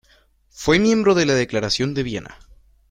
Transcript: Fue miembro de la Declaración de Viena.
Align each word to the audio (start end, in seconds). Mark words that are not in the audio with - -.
Fue 0.49 0.79
miembro 0.79 1.13
de 1.13 1.27
la 1.27 1.35
Declaración 1.35 1.93
de 1.93 2.01
Viena. 2.01 2.39